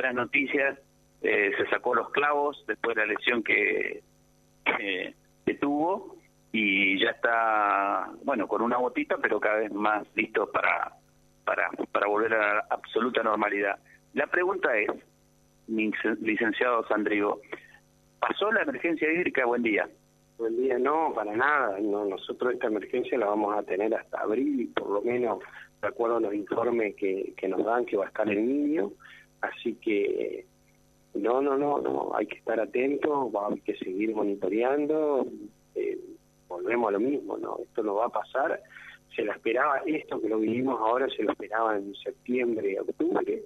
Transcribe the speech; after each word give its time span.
buenas 0.00 0.14
noticias, 0.14 0.78
eh, 1.20 1.52
se 1.58 1.66
sacó 1.68 1.94
los 1.94 2.08
clavos 2.10 2.64
después 2.66 2.96
de 2.96 3.06
la 3.06 3.12
lesión 3.12 3.42
que, 3.42 4.02
que, 4.64 5.14
tuvo 5.60 6.16
y 6.52 6.98
ya 6.98 7.10
está, 7.10 8.08
bueno, 8.24 8.48
con 8.48 8.62
una 8.62 8.78
botita, 8.78 9.18
pero 9.20 9.38
cada 9.38 9.56
vez 9.56 9.70
más 9.72 10.06
listo 10.14 10.50
para, 10.50 10.92
para, 11.44 11.68
para 11.92 12.06
volver 12.06 12.32
a 12.32 12.54
la 12.54 12.66
absoluta 12.70 13.22
normalidad. 13.22 13.78
La 14.14 14.26
pregunta 14.28 14.74
es, 14.74 14.88
licenciado 15.68 16.86
Sandrigo, 16.88 17.42
¿pasó 18.20 18.50
la 18.52 18.62
emergencia 18.62 19.12
hídrica? 19.12 19.44
Buen 19.44 19.62
día. 19.62 19.86
Buen 20.38 20.56
día, 20.56 20.78
no, 20.78 21.12
para 21.14 21.36
nada. 21.36 21.78
No, 21.78 22.06
nosotros 22.06 22.54
esta 22.54 22.68
emergencia 22.68 23.18
la 23.18 23.26
vamos 23.26 23.54
a 23.54 23.62
tener 23.64 23.94
hasta 23.94 24.20
abril, 24.20 24.72
por 24.74 24.88
lo 24.88 25.02
menos, 25.02 25.40
de 25.82 25.88
acuerdo 25.88 26.16
a 26.16 26.20
los 26.20 26.32
informes 26.32 26.94
que, 26.96 27.34
que 27.36 27.48
nos 27.48 27.62
dan, 27.66 27.84
que 27.84 27.98
va 27.98 28.06
a 28.06 28.08
estar 28.08 28.26
el 28.26 28.48
niño. 28.48 28.92
Así 29.40 29.74
que 29.76 30.46
no, 31.14 31.40
no, 31.42 31.56
no, 31.56 31.80
no, 31.80 32.12
hay 32.14 32.26
que 32.26 32.36
estar 32.36 32.60
atentos, 32.60 33.32
hay 33.34 33.60
que 33.60 33.76
seguir 33.76 34.14
monitoreando, 34.14 35.26
eh, 35.74 35.98
volvemos 36.48 36.88
a 36.88 36.92
lo 36.92 37.00
mismo, 37.00 37.36
¿no? 37.36 37.58
Esto 37.62 37.82
no 37.82 37.96
va 37.96 38.06
a 38.06 38.10
pasar, 38.10 38.62
se 39.14 39.22
lo 39.22 39.32
esperaba, 39.32 39.82
esto 39.86 40.20
que 40.20 40.28
lo 40.28 40.38
vivimos 40.38 40.78
ahora 40.80 41.08
se 41.08 41.22
lo 41.22 41.32
esperaba 41.32 41.76
en 41.76 41.94
septiembre, 41.96 42.78
octubre, 42.80 43.42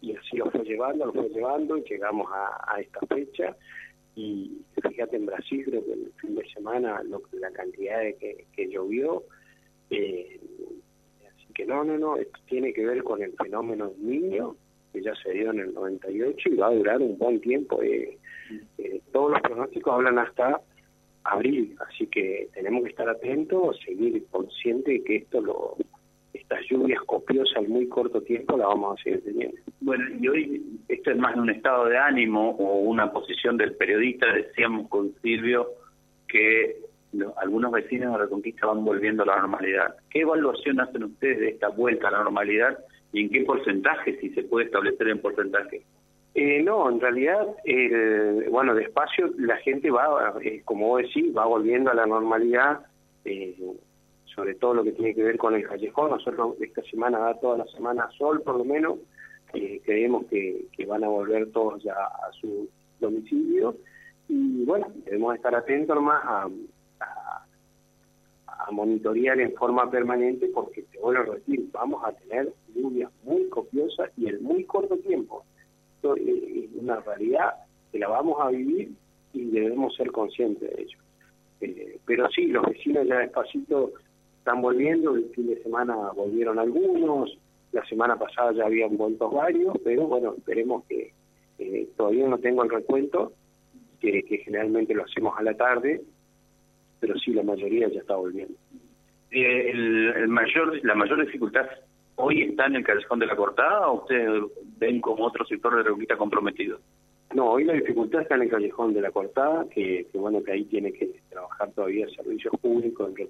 y 0.00 0.16
así 0.16 0.36
lo 0.36 0.50
fue 0.50 0.64
llevando, 0.64 1.06
lo 1.06 1.12
fue 1.12 1.28
llevando, 1.28 1.76
y 1.76 1.82
llegamos 1.82 2.28
a, 2.32 2.80
esta 2.80 3.00
fecha, 3.06 3.56
y 4.14 4.62
fíjate 4.80 5.16
en 5.16 5.26
Brasil, 5.26 5.64
creo 5.66 5.84
que 5.84 5.92
el 5.92 6.12
fin 6.20 6.34
de 6.34 6.48
semana 6.48 7.02
lo, 7.02 7.22
la 7.32 7.50
cantidad 7.50 8.00
de 8.00 8.14
que, 8.16 8.46
que 8.54 8.68
llovió, 8.68 9.24
eh, 9.90 10.40
así 11.28 11.52
que 11.52 11.66
no, 11.66 11.84
no, 11.84 11.98
no, 11.98 12.16
esto 12.16 12.38
tiene 12.46 12.72
que 12.72 12.86
ver 12.86 13.04
con 13.04 13.22
el 13.22 13.34
fenómeno 13.34 13.88
del 13.88 14.06
niño, 14.06 14.56
que 14.92 15.02
ya 15.02 15.14
se 15.16 15.32
dio 15.32 15.50
en 15.50 15.60
el 15.60 15.74
98 15.74 16.48
y 16.48 16.56
va 16.56 16.68
a 16.68 16.74
durar 16.74 17.00
un 17.00 17.18
buen 17.18 17.40
tiempo. 17.40 17.82
Eh, 17.82 18.18
eh, 18.78 19.00
todos 19.12 19.32
los 19.32 19.40
pronósticos 19.40 19.94
hablan 19.94 20.18
hasta 20.18 20.60
abril, 21.24 21.76
así 21.88 22.06
que 22.06 22.48
tenemos 22.54 22.84
que 22.84 22.90
estar 22.90 23.08
atentos, 23.08 23.78
seguir 23.84 24.24
conscientes 24.30 24.94
de 24.94 25.04
que 25.04 25.16
esto 25.16 25.40
lo 25.40 25.76
estas 26.32 26.60
lluvias 26.70 27.00
copiosas 27.02 27.64
en 27.64 27.70
muy 27.70 27.88
corto 27.88 28.20
tiempo 28.20 28.56
la 28.56 28.66
vamos 28.66 28.98
a 28.98 29.02
seguir 29.02 29.24
teniendo. 29.24 29.56
Bueno, 29.80 30.04
y 30.20 30.28
hoy 30.28 30.62
esto 30.88 31.10
es 31.10 31.16
más 31.16 31.36
un 31.36 31.50
estado 31.50 31.86
de 31.86 31.98
ánimo 31.98 32.50
o 32.50 32.80
una 32.80 33.12
posición 33.12 33.56
del 33.56 33.74
periodista, 33.74 34.32
decíamos 34.32 34.88
con 34.88 35.12
Silvio 35.22 35.68
que 36.28 36.76
algunos 37.36 37.72
vecinos 37.72 38.12
de 38.12 38.18
Reconquista 38.18 38.66
van 38.66 38.84
volviendo 38.84 39.22
a 39.22 39.26
la 39.26 39.40
normalidad. 39.40 39.96
¿Qué 40.10 40.20
evaluación 40.20 40.80
hacen 40.80 41.04
ustedes 41.04 41.38
de 41.38 41.48
esta 41.48 41.68
vuelta 41.68 42.08
a 42.08 42.12
la 42.12 42.24
normalidad 42.24 42.78
y 43.12 43.22
en 43.22 43.30
qué 43.30 43.42
porcentaje, 43.42 44.18
si 44.20 44.30
se 44.30 44.42
puede 44.42 44.66
establecer 44.66 45.08
en 45.08 45.20
porcentaje? 45.20 45.82
Eh, 46.38 46.62
no, 46.62 46.90
en 46.90 47.00
realidad, 47.00 47.46
bueno, 48.50 48.74
despacio 48.74 49.30
la 49.38 49.56
gente 49.56 49.90
va, 49.90 50.34
eh, 50.42 50.60
como 50.66 50.88
vos 50.88 51.02
decís, 51.02 51.34
va 51.34 51.46
volviendo 51.46 51.90
a 51.90 51.94
la 51.94 52.04
normalidad, 52.04 52.80
eh, 53.24 53.56
sobre 54.26 54.54
todo 54.54 54.74
lo 54.74 54.84
que 54.84 54.92
tiene 54.92 55.14
que 55.14 55.22
ver 55.22 55.38
con 55.38 55.54
el 55.54 55.66
callejón. 55.66 56.10
Nosotros 56.10 56.56
esta 56.60 56.82
semana 56.82 57.18
da 57.20 57.40
toda 57.40 57.56
la 57.56 57.66
semana 57.68 58.10
sol, 58.18 58.42
por 58.42 58.58
lo 58.58 58.64
menos. 58.64 58.98
creemos 59.84 60.26
que, 60.26 60.66
van 60.86 61.04
a 61.04 61.08
volver 61.08 61.50
todos 61.52 61.82
ya 61.82 61.94
a 61.94 62.30
su 62.32 62.68
domicilio. 63.00 63.74
Y 64.28 64.62
bueno, 64.66 64.88
debemos 65.06 65.36
estar 65.36 65.54
atentos 65.54 66.02
más 66.02 66.22
a, 66.22 66.50
a 68.58 68.70
monitorear 68.70 69.38
en 69.40 69.52
forma 69.54 69.90
permanente 69.90 70.48
porque, 70.48 70.82
te 70.82 70.98
vuelvo 70.98 71.32
a 71.32 71.34
decir, 71.36 71.68
vamos 71.72 72.02
a 72.04 72.12
tener 72.12 72.52
lluvias 72.74 73.10
muy 73.24 73.48
copiosas 73.48 74.10
y 74.16 74.28
en 74.28 74.42
muy 74.42 74.64
corto 74.64 74.96
tiempo. 74.98 75.44
Esto 75.96 76.16
es 76.16 76.70
una 76.74 77.00
realidad 77.00 77.54
que 77.92 77.98
la 77.98 78.08
vamos 78.08 78.36
a 78.40 78.48
vivir 78.48 78.92
y 79.32 79.50
debemos 79.50 79.94
ser 79.96 80.10
conscientes 80.10 80.70
de 80.74 80.82
ello. 80.82 80.98
Eh, 81.60 81.98
pero 82.04 82.28
sí, 82.30 82.46
los 82.46 82.64
vecinos 82.66 83.06
ya 83.06 83.18
despacito 83.18 83.92
están 84.38 84.62
volviendo, 84.62 85.14
el 85.14 85.30
fin 85.30 85.48
de 85.48 85.62
semana 85.62 85.94
volvieron 86.14 86.58
algunos, 86.58 87.36
la 87.72 87.84
semana 87.86 88.16
pasada 88.16 88.52
ya 88.52 88.66
habían 88.66 88.96
vuelto 88.96 89.30
varios, 89.30 89.76
pero 89.84 90.06
bueno, 90.06 90.34
esperemos 90.36 90.84
que 90.84 91.12
eh, 91.58 91.88
todavía 91.96 92.28
no 92.28 92.38
tengo 92.38 92.62
el 92.62 92.70
recuento, 92.70 93.32
que 93.98 94.22
generalmente 94.44 94.94
lo 94.94 95.02
hacemos 95.02 95.36
a 95.36 95.42
la 95.42 95.56
tarde, 95.56 96.00
pero 97.00 97.16
sí 97.18 97.32
la 97.32 97.42
mayoría 97.42 97.88
ya 97.88 98.00
está 98.00 98.16
volviendo. 98.16 98.54
Eh, 99.30 99.70
el, 99.70 100.28
mayor, 100.28 100.84
¿La 100.84 100.94
mayor 100.94 101.24
dificultad 101.24 101.66
hoy 102.16 102.42
está 102.42 102.66
en 102.66 102.76
el 102.76 102.84
callejón 102.84 103.18
de 103.18 103.26
la 103.26 103.36
cortada 103.36 103.88
o 103.88 104.02
ustedes 104.02 104.42
ven 104.78 105.00
como 105.00 105.24
otro 105.24 105.44
sector 105.44 105.76
de 105.76 105.82
Reconquista 105.82 106.16
comprometido? 106.16 106.78
No, 107.34 107.50
hoy 107.50 107.64
la 107.64 107.74
dificultad 107.74 108.22
está 108.22 108.36
en 108.36 108.42
el 108.42 108.48
callejón 108.48 108.94
de 108.94 109.00
la 109.00 109.10
cortada, 109.10 109.66
que, 109.68 110.06
bueno, 110.14 110.42
que 110.42 110.52
ahí 110.52 110.64
tiene 110.64 110.92
que 110.92 111.10
trabajar 111.28 111.70
todavía 111.72 112.08
servicios 112.10 112.54
públicos, 112.60 113.08
en 113.08 113.14
que 113.14 113.28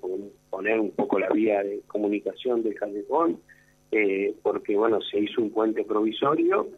poner 0.50 0.78
un 0.78 0.90
poco 0.90 1.18
la 1.18 1.30
vía 1.30 1.62
de 1.62 1.80
comunicación 1.86 2.62
del 2.62 2.74
callejón, 2.74 3.40
eh, 3.90 4.34
porque 4.42 4.76
bueno, 4.76 5.00
se 5.00 5.18
hizo 5.18 5.40
un 5.40 5.50
puente 5.50 5.82
provisorio 5.84 6.68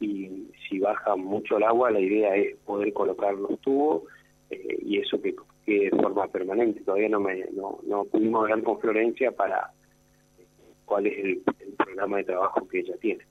y 0.00 0.48
si 0.68 0.78
baja 0.78 1.16
mucho 1.16 1.56
el 1.56 1.62
agua, 1.62 1.90
la 1.90 2.00
idea 2.00 2.34
es 2.36 2.56
poder 2.66 2.92
colocar 2.92 3.34
los 3.34 3.58
tubos 3.60 4.02
eh, 4.50 4.78
y 4.82 4.98
eso 4.98 5.20
que 5.22 5.34
de 5.68 5.90
forma 5.90 6.26
permanente. 6.28 6.80
Todavía 6.80 7.08
no, 7.08 7.20
me, 7.20 7.44
no, 7.52 7.78
no 7.86 8.04
pudimos 8.04 8.42
hablar 8.42 8.62
con 8.62 8.80
Florencia 8.80 9.32
para 9.32 9.70
cuál 10.84 11.06
es 11.06 11.18
el, 11.18 11.42
programa 11.76 12.16
de 12.18 12.24
trabajo 12.24 12.66
que 12.68 12.80
ella 12.80 12.94
tiene. 13.00 13.24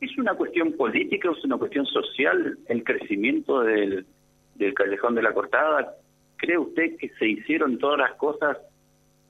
¿Es 0.00 0.16
una 0.18 0.34
cuestión 0.34 0.72
política 0.72 1.30
o 1.30 1.36
es 1.36 1.44
una 1.44 1.58
cuestión 1.58 1.84
social 1.86 2.58
el 2.68 2.84
crecimiento 2.84 3.60
del, 3.60 4.06
del 4.54 4.74
Callejón 4.74 5.14
de 5.14 5.22
la 5.22 5.34
Cortada? 5.34 5.94
¿Cree 6.36 6.58
usted 6.58 6.96
que 6.96 7.10
se 7.18 7.28
hicieron 7.28 7.78
todas 7.78 7.98
las 7.98 8.14
cosas 8.14 8.58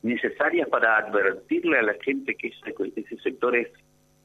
necesarias 0.02 0.68
para 0.68 0.98
advertirle 0.98 1.78
a 1.78 1.82
la 1.82 1.94
gente 1.94 2.34
que 2.34 2.48
ese, 2.48 2.74
ese 2.96 3.16
sector 3.18 3.56
es 3.56 3.68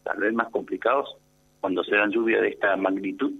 tal 0.03 0.19
vez 0.19 0.33
más 0.33 0.49
complicados 0.49 1.15
cuando 1.61 1.83
se 1.83 1.95
dan 1.95 2.11
lluvia 2.11 2.41
de 2.41 2.49
esta 2.49 2.75
magnitud? 2.77 3.31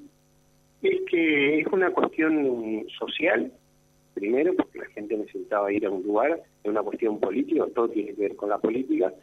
Es 0.81 1.01
que 1.09 1.59
es 1.59 1.67
una 1.67 1.91
cuestión 1.91 2.85
social 2.97 3.51
primero 4.19 4.53
porque 4.53 4.79
la 4.79 4.85
gente 4.87 5.17
necesitaba 5.17 5.71
ir 5.71 5.85
a 5.85 5.89
un 5.89 6.03
lugar, 6.03 6.41
es 6.63 6.69
una 6.69 6.83
cuestión 6.83 7.19
política, 7.19 7.65
todo 7.73 7.89
tiene 7.89 8.13
que 8.13 8.21
ver 8.21 8.35
con 8.35 8.49
la 8.49 8.57
política. 8.57 9.13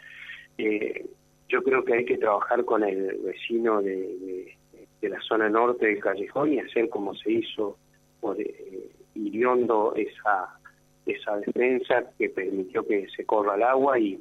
Eh, 0.58 1.06
yo 1.48 1.62
creo 1.62 1.84
que 1.84 1.94
hay 1.94 2.04
que 2.04 2.18
trabajar 2.18 2.64
con 2.64 2.82
el 2.82 3.18
vecino 3.18 3.82
de, 3.82 4.54
la 5.02 5.20
zona 5.20 5.48
norte 5.48 5.86
del 5.86 6.00
callejón 6.00 6.52
y 6.52 6.58
hacer 6.58 6.88
como 6.88 7.14
se 7.14 7.30
hizo 7.30 7.78
por 8.20 8.40
eh, 8.40 8.90
hiriondo 9.14 9.94
esa, 9.94 10.58
esa 11.06 11.36
defensa 11.36 12.10
que 12.18 12.28
permitió 12.28 12.84
que 12.84 13.06
se 13.14 13.24
corra 13.24 13.54
el 13.54 13.62
agua 13.62 14.00
y 14.00 14.18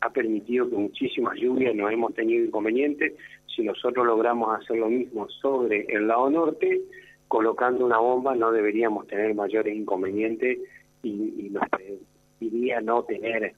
ha 0.00 0.10
permitido 0.10 0.70
que 0.70 0.76
muchísimas 0.76 1.34
lluvias 1.36 1.74
no 1.74 1.90
hemos 1.90 2.14
tenido 2.14 2.44
inconvenientes. 2.44 3.14
Si 3.46 3.62
nosotros 3.62 4.06
logramos 4.06 4.60
hacer 4.60 4.76
lo 4.76 4.88
mismo 4.88 5.28
sobre 5.28 5.86
el 5.88 6.06
lado 6.06 6.30
norte, 6.30 6.82
colocando 7.28 7.84
una 7.84 7.98
bomba 7.98 8.34
no 8.34 8.50
deberíamos 8.50 9.06
tener 9.06 9.34
mayores 9.34 9.76
inconvenientes 9.76 10.58
y, 11.02 11.50
nos 11.50 11.64
pediría 11.68 12.80
no 12.80 13.04
tener 13.04 13.54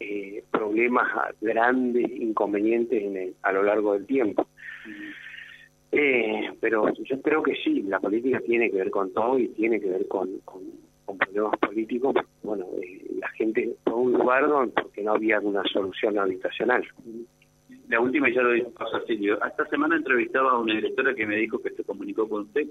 eh, 0.00 0.42
problemas 0.50 1.06
grandes, 1.40 2.10
inconvenientes 2.10 3.02
en 3.02 3.34
a 3.42 3.52
lo 3.52 3.62
largo 3.62 3.92
del 3.94 4.06
tiempo. 4.06 4.46
Eh, 5.92 6.50
pero 6.60 6.92
yo 6.92 7.22
creo 7.22 7.42
que 7.42 7.54
sí, 7.62 7.82
la 7.82 8.00
política 8.00 8.40
tiene 8.40 8.70
que 8.70 8.78
ver 8.78 8.90
con 8.90 9.12
todo 9.12 9.38
y 9.38 9.48
tiene 9.48 9.80
que 9.80 9.88
ver 9.88 10.08
con, 10.08 10.40
con, 10.44 10.62
problemas 11.18 11.56
políticos. 11.60 12.16
Bueno, 12.42 12.66
eh, 12.82 13.04
la 13.20 13.28
gente 13.30 13.76
fue 13.84 13.94
un 13.94 14.12
lugar 14.12 14.48
donde 14.48 14.72
porque 14.72 15.02
no 15.02 15.12
había 15.12 15.38
una 15.38 15.62
solución 15.64 16.18
habitacional. 16.18 16.84
La 17.88 18.00
última 18.00 18.28
ya 18.28 18.42
lo 18.42 18.50
dijo 18.50 18.72
Silvio. 19.06 19.38
Esta 19.44 19.66
semana 19.66 19.96
entrevistaba 19.96 20.52
a 20.52 20.58
una 20.58 20.74
directora 20.74 21.14
que 21.14 21.26
me 21.26 21.36
dijo 21.36 21.60
que 21.60 21.70
se 21.70 21.84
comunicó 21.84 22.28
con 22.28 22.42
usted 22.42 22.66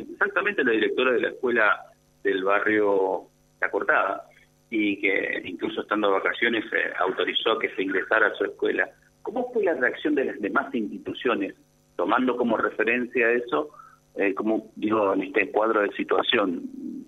exactamente 0.00 0.64
la 0.64 0.72
directora 0.72 1.12
de 1.12 1.20
la 1.20 1.28
escuela 1.28 1.80
del 2.22 2.44
barrio 2.44 3.22
La 3.60 3.70
Cortada 3.70 4.24
y 4.70 5.00
que 5.00 5.42
incluso 5.44 5.82
estando 5.82 6.08
de 6.08 6.14
vacaciones 6.14 6.64
eh, 6.72 6.92
autorizó 6.98 7.58
que 7.58 7.74
se 7.74 7.82
ingresara 7.82 8.28
a 8.28 8.34
su 8.34 8.44
escuela. 8.44 8.88
¿Cómo 9.22 9.50
fue 9.52 9.64
la 9.64 9.74
reacción 9.74 10.14
de 10.14 10.24
las 10.24 10.40
demás 10.40 10.74
instituciones, 10.74 11.54
tomando 11.96 12.36
como 12.36 12.56
referencia 12.56 13.30
eso, 13.30 13.70
eh, 14.16 14.34
como 14.34 14.70
digo, 14.76 15.14
en 15.14 15.22
este 15.22 15.50
cuadro 15.50 15.82
de 15.82 15.92
situación? 15.92 16.62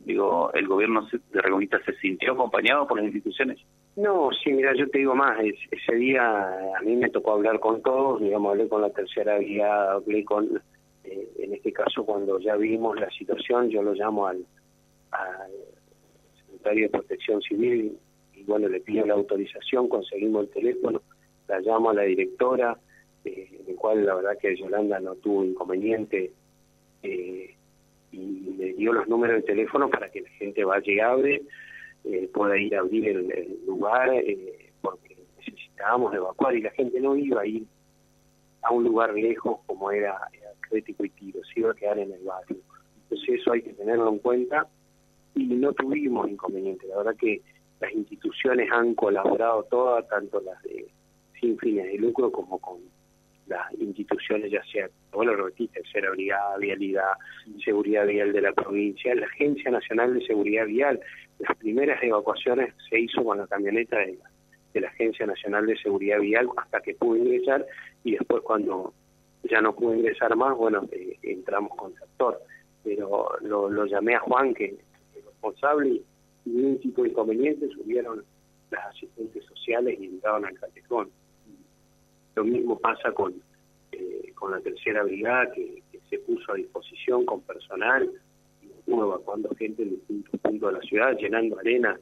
Digo, 0.05 0.51
¿el 0.55 0.67
gobierno 0.67 1.07
de 1.11 1.41
Reconquista 1.43 1.81
se 1.85 1.95
sintió 1.99 2.33
acompañado 2.33 2.87
por 2.87 2.99
las 2.99 3.07
instituciones? 3.07 3.59
No, 3.97 4.31
sí, 4.43 4.53
mira, 4.53 4.73
yo 4.75 4.89
te 4.89 4.99
digo 4.99 5.15
más, 5.15 5.39
ese 5.71 5.95
día 5.97 6.49
a 6.77 6.81
mí 6.83 6.97
me 6.97 7.11
tocó 7.11 7.33
hablar 7.33 7.61
con 7.61 7.83
todos, 7.83 8.21
digamos, 8.21 8.53
hablé 8.53 8.69
con 8.69 8.83
la 8.83 8.91
tercera 8.91 9.39
guía, 9.39 9.93
hablé 9.93 10.25
con 10.25 10.63
eh, 11.11 11.29
en 11.39 11.55
este 11.55 11.73
caso 11.73 12.05
cuando 12.05 12.39
ya 12.39 12.57
vimos 12.57 12.99
la 12.99 13.11
situación, 13.11 13.71
yo 13.71 13.83
lo 13.83 13.95
llamo 13.95 14.27
al, 14.27 14.45
secretario 16.37 16.85
de 16.85 16.91
Protección 16.91 17.41
Civil 17.43 17.99
y 18.35 18.43
bueno, 18.45 18.69
le 18.69 18.81
pido 18.81 19.07
la 19.07 19.15
autorización, 19.15 19.89
conseguimos 19.89 20.45
el 20.45 20.51
teléfono, 20.51 21.03
la 21.47 21.61
llamo 21.61 21.91
a 21.91 21.95
la 21.95 22.03
directora, 22.03 22.79
eh, 23.25 23.49
en 23.61 23.71
el 23.71 23.77
cual 23.77 24.05
la 24.05 24.15
verdad 24.15 24.39
que 24.41 24.57
Yolanda 24.57 25.01
no 25.01 25.15
tuvo 25.17 25.45
inconveniente 25.45 26.33
eh, 27.03 27.55
y 28.13 28.41
le 28.57 28.73
dio 28.75 28.93
los 28.93 29.09
números 29.09 29.37
de 29.37 29.43
teléfono 29.43 29.89
para 29.89 30.11
que 30.11 30.23
la 30.23 30.31
gente 30.31 30.65
vaya 30.65 30.93
y 30.93 31.01
abre, 31.01 31.43
eh, 32.05 32.29
pueda 32.33 32.57
ir 32.57 32.75
a 32.77 32.81
abrir 32.81 33.09
el, 33.09 33.59
lugar, 33.67 34.11
eh, 34.15 34.71
porque 34.81 35.17
necesitábamos 35.37 36.15
evacuar 36.15 36.57
y 36.57 36.63
la 36.63 36.71
gente 36.71 37.01
no 37.01 37.17
iba 37.17 37.43
a 37.43 37.47
ir 37.47 37.65
a 38.63 38.73
un 38.73 38.85
lugar 38.85 39.13
lejos 39.15 39.61
como 39.67 39.91
era, 39.91 40.17
Y 40.77 40.83
Tiro, 40.83 41.41
se 41.45 41.61
iba 41.61 41.71
a 41.71 41.75
quedar 41.75 41.99
en 41.99 42.13
el 42.13 42.23
barrio. 42.25 42.59
Entonces 43.05 43.41
eso 43.41 43.53
hay 43.53 43.63
que 43.63 43.73
tenerlo 43.73 44.09
en 44.11 44.19
cuenta 44.19 44.67
y 45.35 45.47
no 45.47 45.73
tuvimos 45.73 46.29
inconveniente. 46.29 46.87
La 46.89 46.99
verdad 46.99 47.17
que 47.17 47.41
las 47.81 47.93
instituciones 47.93 48.71
han 48.73 48.95
colaborado 48.95 49.65
todas, 49.65 50.07
tanto 50.09 50.41
las 50.41 50.61
de 50.63 50.89
sin 51.41 51.57
fines 51.59 51.87
de 51.87 51.99
lucro 51.99 52.33
como 52.33 52.59
con 52.59 52.81
las 53.47 53.73
instituciones, 53.81 54.51
ya 54.51 54.63
sea, 54.65 54.89
bueno, 55.13 55.33
lo 55.33 55.47
repetiste, 55.47 55.81
Tercera 55.81 56.11
Brigada, 56.11 56.59
Vialidad, 56.59 57.13
Seguridad 57.65 58.07
Vial 58.07 58.33
de 58.33 58.43
la 58.43 58.53
provincia, 58.53 59.15
la 59.15 59.27
Agencia 59.27 59.71
Nacional 59.71 60.15
de 60.15 60.27
Seguridad 60.27 60.67
Vial. 60.67 61.01
Las 61.39 61.57
primeras 61.57 62.03
evacuaciones 62.03 62.75
se 62.91 63.01
hizo 63.01 63.25
con 63.25 63.39
la 63.39 63.47
camioneta 63.47 63.99
de 63.99 64.19
la, 64.81 64.89
Agencia 64.89 65.27
Nacional 65.27 65.67
de 65.67 65.77
Seguridad 65.79 66.21
Vial 66.21 66.49
hasta 66.57 66.81
que 66.81 66.95
pudo 66.95 67.17
ingresar 67.17 67.67
y 68.05 68.13
después 68.13 68.43
cuando 68.43 68.93
ya 69.45 69.61
no 69.61 69.75
pudo 69.75 69.95
ingresar 69.95 70.35
más, 70.37 70.57
bueno, 70.57 70.87
eh, 70.93 71.17
entramos 71.23 71.75
con 71.77 71.95
tractor. 71.95 72.41
Pero 72.85 73.29
lo, 73.43 73.87
llamé 73.87 74.15
a 74.15 74.21
Juan, 74.21 74.55
que 74.55 74.67
es 75.17 75.25
responsable, 75.25 76.03
y 76.45 76.51
ningún 76.51 76.81
tipo 76.81 77.03
de 77.03 77.11
inconveniente, 77.11 77.69
subieron 77.69 78.25
las 78.71 78.87
asistentes 78.87 79.45
sociales 79.47 79.99
y 80.01 80.07
entraron 80.07 80.45
al 80.45 80.59
catecón. 80.59 81.11
Lo 82.35 82.45
mismo 82.45 82.79
pasa 82.79 83.13
con, 83.13 83.35
eh, 83.93 84.33
con 84.35 84.53
la 84.53 84.61
tercera 84.61 85.03
brigada 85.03 85.51
que, 85.53 85.83
se 86.09 86.19
puso 86.21 86.53
a 86.53 86.55
disposición 86.55 87.27
con 87.27 87.43
personal, 87.43 88.11
uno 88.87 89.05
evacuando 89.05 89.55
gente 89.57 89.83
en 89.83 89.91
distintos 89.91 90.41
puntos 90.41 90.73
de 90.73 90.79
la 90.79 90.85
ciudad, 90.85 91.19
llenando 91.19 91.59
arena 91.59 92.01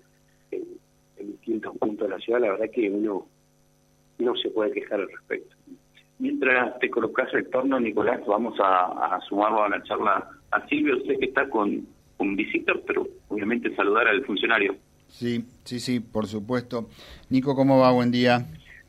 en, 0.52 0.64
distintos 1.18 1.76
puntos 1.78 2.08
de 2.08 2.14
la 2.14 2.20
ciudad. 2.20 2.40
La 2.40 2.52
verdad 2.52 2.70
que 2.72 2.88
uno 2.88 3.26
no 4.18 4.36
se 4.36 4.50
puede 4.50 4.70
quejar 4.70 5.00
al 5.00 5.08
respecto. 5.08 5.56
Mientras 6.18 6.78
te 6.78 6.88
colocas 6.88 7.32
el 7.34 7.48
torno, 7.50 7.78
Nicolás, 7.78 8.20
vamos 8.26 8.54
a, 8.62 9.18
sumarlo 9.28 9.64
a 9.64 9.68
la 9.68 9.82
charla 9.82 10.30
a 10.50 10.66
Silvio. 10.68 10.96
Sé 11.06 11.18
que 11.18 11.26
está 11.26 11.48
con, 11.48 11.86
con 12.16 12.34
visita, 12.36 12.72
pero 12.86 13.06
obviamente 13.28 13.74
saludar 13.76 14.08
al 14.08 14.24
funcionario. 14.24 14.76
Sí, 15.08 15.44
sí, 15.64 15.80
sí, 15.80 16.00
por 16.00 16.26
supuesto. 16.26 16.88
Nico, 17.30 17.54
¿cómo 17.54 17.78
va? 17.78 17.92
Buen 17.92 18.10
día. 18.10 18.46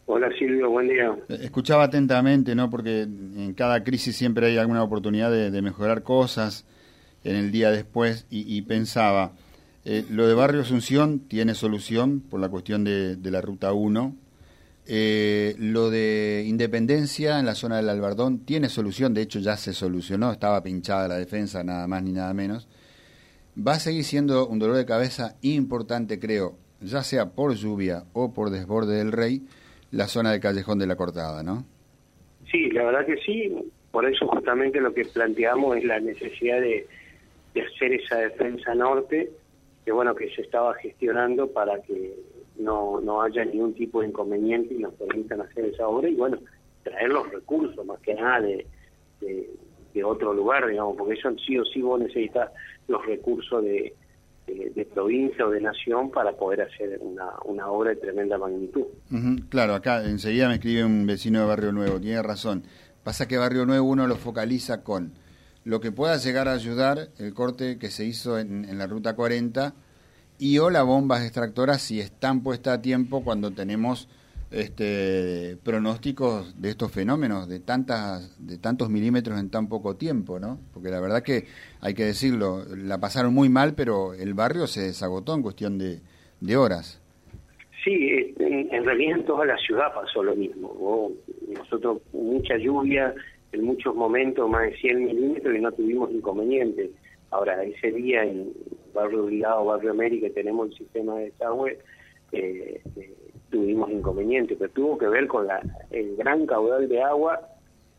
Hola 0.09 0.29
Silvio, 0.39 0.69
buen 0.69 0.87
día. 0.87 1.13
Escuchaba 1.27 1.83
atentamente, 1.83 2.55
¿no? 2.55 2.69
Porque 2.69 3.01
en 3.01 3.53
cada 3.53 3.83
crisis 3.83 4.15
siempre 4.15 4.47
hay 4.47 4.57
alguna 4.57 4.81
oportunidad 4.81 5.29
de, 5.29 5.61
mejorar 5.61 6.01
cosas 6.01 6.65
en 7.25 7.35
el 7.35 7.51
día 7.51 7.71
después 7.71 8.25
y, 8.29 8.61
pensaba, 8.61 9.33
eh, 9.83 10.05
lo 10.09 10.25
de 10.25 10.33
Barrio 10.33 10.61
Asunción 10.61 11.19
tiene 11.19 11.55
solución 11.55 12.21
por 12.21 12.39
la 12.39 12.47
cuestión 12.47 12.85
de, 12.85 13.17
la 13.21 13.41
Ruta 13.41 13.73
1. 13.73 14.15
Eh, 14.89 15.53
lo 15.59 15.89
de 15.89 16.45
Independencia 16.47 17.39
en 17.39 17.45
la 17.45 17.55
zona 17.55 17.77
del 17.77 17.89
Albardón 17.89 18.45
tiene 18.45 18.69
solución, 18.69 19.13
de 19.13 19.21
hecho 19.21 19.39
ya 19.39 19.57
se 19.57 19.73
solucionó, 19.73 20.31
estaba 20.31 20.63
pinchada 20.63 21.09
la 21.09 21.17
defensa, 21.17 21.63
nada 21.63 21.87
más 21.87 22.03
ni 22.03 22.13
nada 22.13 22.33
menos. 22.33 22.69
Va 23.57 23.73
a 23.73 23.79
seguir 23.79 24.03
siendo 24.03 24.47
un 24.47 24.59
dolor 24.59 24.77
de 24.77 24.85
cabeza 24.85 25.35
importante, 25.41 26.19
creo, 26.19 26.57
ya 26.79 27.03
sea 27.03 27.31
por 27.31 27.55
lluvia 27.55 28.03
o 28.13 28.33
por 28.33 28.49
desborde 28.49 28.97
del 28.97 29.11
Rey, 29.11 29.41
la 29.91 30.07
zona 30.07 30.31
de 30.31 30.39
Callejón 30.39 30.79
de 30.79 30.87
la 30.87 30.95
Cortada, 30.95 31.43
¿no? 31.43 31.65
Sí, 32.51 32.69
la 32.69 32.85
verdad 32.85 33.05
que 33.05 33.17
sí. 33.17 33.53
Por 33.91 34.05
eso 34.05 34.27
justamente 34.27 34.79
lo 34.79 34.93
que 34.93 35.05
planteamos 35.05 35.77
es 35.77 35.83
la 35.83 35.99
necesidad 35.99 36.61
de, 36.61 36.85
hacer 37.55 37.93
esa 37.93 38.17
defensa 38.17 38.75
norte, 38.75 39.31
que 39.83 39.91
bueno, 39.91 40.13
que 40.13 40.29
se 40.35 40.43
estaba 40.43 40.75
gestionando 40.75 41.51
para 41.51 41.81
que 41.81 42.13
no, 42.59 42.99
no 43.01 43.21
haya 43.21 43.45
ningún 43.45 43.73
tipo 43.73 44.01
de 44.01 44.07
inconveniente 44.07 44.73
y 44.73 44.79
nos 44.79 44.93
permitan 44.93 45.41
hacer 45.41 45.65
esa 45.65 45.87
obra 45.87 46.09
y 46.09 46.15
bueno, 46.15 46.37
traer 46.83 47.09
los 47.09 47.29
recursos 47.31 47.85
más 47.85 47.99
que 48.01 48.13
nada 48.13 48.41
de, 48.41 48.65
de 49.97 50.03
otro 50.03 50.33
lugar, 50.33 50.67
digamos, 50.67 50.95
porque 50.97 51.15
eso 51.15 51.29
sí 51.45 51.57
o 51.57 51.65
sí 51.65 51.81
vos 51.81 51.99
necesitas 51.99 52.51
los 52.87 53.05
recursos 53.05 53.63
de, 53.63 53.93
de, 54.47 54.85
provincia 54.85 55.45
o 55.45 55.49
de 55.49 55.59
nación 55.59 56.11
para 56.11 56.31
poder 56.33 56.61
hacer 56.61 56.99
una, 57.01 57.29
una 57.45 57.67
obra 57.67 57.91
de 57.91 57.97
tremenda 57.97 58.37
magnitud. 58.37 58.85
Claro, 59.49 59.75
acá 59.75 60.03
enseguida 60.05 60.47
me 60.47 60.55
escribe 60.55 60.85
un 60.85 61.05
vecino 61.05 61.41
de 61.41 61.47
Barrio 61.47 61.71
Nuevo, 61.71 61.99
tiene 61.99 62.21
razón. 62.21 62.63
Pasa 63.03 63.27
que 63.27 63.37
Barrio 63.37 63.65
Nuevo 63.65 63.87
uno 63.87 64.07
lo 64.07 64.15
focaliza 64.15 64.83
con 64.83 65.13
lo 65.63 65.81
que 65.81 65.91
pueda 65.91 66.17
llegar 66.17 66.47
a 66.47 66.53
ayudar 66.53 67.09
el 67.17 67.33
corte 67.33 67.77
que 67.77 67.89
se 67.89 68.05
hizo 68.05 68.39
en, 68.39 68.65
en 68.65 68.77
la 68.77 68.87
Ruta 68.87 69.15
40 69.15 69.73
y 70.39 70.57
o 70.59 70.69
las 70.69 70.85
bombas 70.85 71.23
extractoras 71.23 71.81
si 71.81 71.99
están 71.99 72.43
puestas 72.43 72.79
a 72.79 72.81
tiempo 72.81 73.23
cuando 73.23 73.51
tenemos 73.51 74.07
este, 74.51 75.57
pronósticos 75.63 76.59
de 76.61 76.69
estos 76.69 76.91
fenómenos 76.91 77.49
de 77.49 77.59
tantas 77.59 78.37
de 78.39 78.57
tantos 78.57 78.89
milímetros 78.89 79.39
en 79.39 79.49
tan 79.49 79.67
poco 79.67 79.95
tiempo, 79.95 80.39
¿no? 80.39 80.59
Porque 80.73 80.89
la 80.89 81.01
verdad 81.01 81.23
que 81.23 81.45
hay 81.81 81.93
que 81.93 82.05
decirlo, 82.05 82.63
la 82.75 82.99
pasaron 82.99 83.33
muy 83.33 83.49
mal, 83.49 83.73
pero 83.75 84.13
el 84.13 84.33
barrio 84.33 84.67
se 84.67 84.81
desagotó 84.81 85.35
en 85.35 85.41
cuestión 85.41 85.77
de, 85.77 85.99
de 86.39 86.57
horas. 86.57 87.01
Sí, 87.83 88.33
en, 88.39 88.85
realidad 88.85 89.19
en 89.19 89.25
toda 89.25 89.45
la 89.45 89.57
ciudad 89.57 89.93
pasó 89.93 90.23
lo 90.23 90.35
mismo. 90.35 91.11
Nosotros 91.57 92.01
mucha 92.11 92.57
lluvia, 92.57 93.13
en 93.51 93.63
muchos 93.63 93.95
momentos 93.95 94.49
más 94.49 94.63
de 94.63 94.77
100 94.77 95.05
milímetros 95.05 95.55
y 95.55 95.61
no 95.61 95.71
tuvimos 95.71 96.11
inconveniente. 96.11 96.89
Ahora, 97.31 97.63
ese 97.63 97.91
día 97.91 98.23
en 98.23 98.53
Barrio 98.93 99.25
Obligado, 99.25 99.65
Barrio 99.65 99.91
América, 99.91 100.27
tenemos 100.33 100.69
el 100.69 100.77
sistema 100.77 101.15
de 101.15 101.25
desagüe, 101.25 101.79
eh, 102.31 102.81
eh 102.95 103.13
tuvimos 103.49 103.89
inconveniente, 103.89 104.55
pero 104.57 104.71
tuvo 104.71 104.97
que 104.97 105.07
ver 105.07 105.27
con 105.27 105.47
la, 105.47 105.61
el 105.91 106.15
gran 106.17 106.45
caudal 106.45 106.87
de 106.87 107.01
agua 107.01 107.39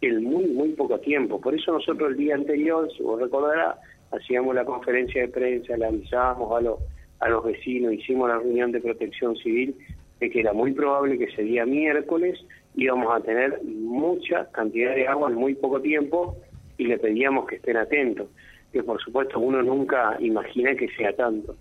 en 0.01 0.23
muy, 0.23 0.47
muy 0.47 0.71
poco 0.71 0.99
tiempo. 1.01 1.41
Por 1.41 1.55
eso 1.55 1.73
nosotros 1.73 2.11
el 2.11 2.17
día 2.17 2.35
anterior, 2.35 2.89
si 2.97 3.03
vos 3.03 3.21
recordarás, 3.21 3.77
hacíamos 4.11 4.55
la 4.55 4.65
conferencia 4.65 5.23
de 5.23 5.29
prensa, 5.29 5.77
le 5.77 5.87
avisábamos 5.87 6.57
a 6.57 6.61
los, 6.61 6.79
a 7.21 7.29
los 7.29 7.45
vecinos, 7.45 7.93
hicimos 7.93 8.29
la 8.29 8.39
reunión 8.39 8.73
de 8.73 8.81
protección 8.81 9.37
civil, 9.37 9.77
de 10.21 10.31
que 10.31 10.41
era 10.41 10.53
muy 10.53 10.73
probable 10.73 11.19
que 11.19 11.25
ese 11.25 11.43
día 11.43 11.65
miércoles 11.65 12.39
íbamos 12.75 13.15
a 13.15 13.21
tener 13.21 13.63
mucha 13.63 14.51
cantidad 14.51 14.95
de 14.95 15.07
agua 15.09 15.31
en 15.31 15.37
muy 15.37 15.55
poco 15.55 15.81
tiempo 15.81 16.37
y 16.77 16.85
le 16.87 16.99
pedíamos 16.99 17.47
que 17.47 17.57
estén 17.57 17.77
atentos, 17.77 18.29
que 18.73 18.83
por 18.83 19.01
supuesto 19.01 19.39
uno 19.39 19.63
nunca 19.63 20.17
imagina 20.21 20.75
que 20.75 20.89
sea 20.97 21.15
tanto. 21.15 21.57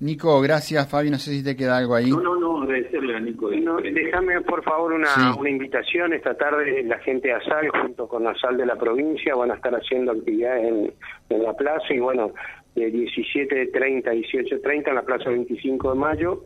Nico, 0.00 0.40
gracias. 0.40 0.88
Fabi, 0.88 1.10
no 1.10 1.18
sé 1.18 1.32
si 1.32 1.44
te 1.44 1.56
queda 1.56 1.76
algo 1.76 1.94
ahí. 1.94 2.10
No, 2.10 2.20
no, 2.20 2.36
no, 2.36 2.62
agradecerle 2.62 3.16
a 3.16 3.20
Nico. 3.20 3.50
déjame, 3.50 4.40
por 4.42 4.62
favor, 4.62 4.92
una, 4.92 5.34
una 5.36 5.50
invitación. 5.50 6.14
Esta 6.14 6.34
tarde 6.34 6.82
la 6.84 6.98
gente 7.00 7.28
de 7.28 7.34
ASAL, 7.34 7.68
junto 7.68 8.08
con 8.08 8.24
la 8.24 8.34
SAL 8.34 8.56
de 8.56 8.66
la 8.66 8.76
provincia, 8.76 9.34
van 9.34 9.50
a 9.50 9.54
estar 9.54 9.74
haciendo 9.74 10.12
actividades 10.12 10.64
en, 10.64 10.92
en 11.28 11.42
la 11.42 11.54
plaza. 11.54 11.92
Y 11.92 11.98
bueno, 11.98 12.32
de 12.74 12.92
17.30 12.92 14.08
a 14.08 14.14
18.30 14.14 14.88
en 14.88 14.94
la 14.94 15.02
plaza 15.02 15.30
25 15.30 15.92
de 15.92 15.98
mayo. 15.98 16.44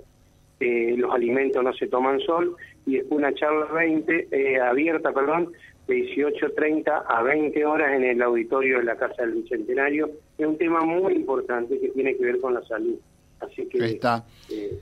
Eh, 0.60 0.94
los 0.96 1.12
alimentos 1.12 1.62
no 1.62 1.72
se 1.74 1.86
toman 1.86 2.20
sol. 2.20 2.56
Y 2.86 2.96
es 2.96 3.04
una 3.10 3.32
charla 3.34 3.66
20, 3.66 4.28
eh, 4.30 4.60
abierta, 4.60 5.12
perdón, 5.12 5.52
de 5.86 5.94
18.30 5.94 7.04
a 7.06 7.22
20 7.22 7.64
horas 7.66 7.92
en 7.94 8.04
el 8.04 8.22
auditorio 8.22 8.78
de 8.78 8.84
la 8.84 8.96
Casa 8.96 9.22
del 9.22 9.32
Bicentenario. 9.32 10.10
Es 10.38 10.46
un 10.46 10.56
tema 10.56 10.80
muy 10.80 11.14
importante 11.14 11.78
que 11.78 11.88
tiene 11.88 12.16
que 12.16 12.24
ver 12.24 12.40
con 12.40 12.54
la 12.54 12.62
salud. 12.64 12.96
Así 13.40 13.66
que 13.66 13.84
está. 13.84 14.24
Eh, 14.50 14.78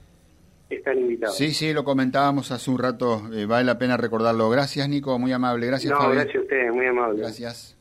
están 0.70 0.98
invitados. 0.98 1.36
Sí, 1.36 1.52
sí, 1.52 1.72
lo 1.72 1.84
comentábamos 1.84 2.50
hace 2.50 2.70
un 2.70 2.78
rato, 2.78 3.22
eh, 3.32 3.46
vale 3.46 3.64
la 3.64 3.78
pena 3.78 3.96
recordarlo. 3.96 4.48
Gracias, 4.48 4.88
Nico, 4.88 5.18
muy 5.18 5.32
amable. 5.32 5.66
Gracias, 5.66 5.92
no, 5.92 6.10
gracias 6.10 6.36
a 6.36 6.40
ustedes, 6.40 6.72
muy 6.72 6.86
amable. 6.86 7.20
Gracias. 7.20 7.76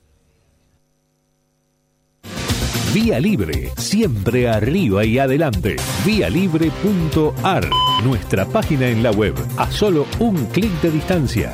Vía 2.93 3.21
Libre, 3.21 3.69
siempre 3.77 4.49
arriba 4.49 5.05
y 5.05 5.17
adelante. 5.17 5.77
Vialibre.ar, 6.05 7.63
nuestra 8.03 8.45
página 8.45 8.89
en 8.89 9.01
la 9.01 9.11
web, 9.11 9.35
a 9.57 9.71
solo 9.71 10.05
un 10.19 10.45
clic 10.47 10.73
de 10.81 10.91
distancia 10.91 11.53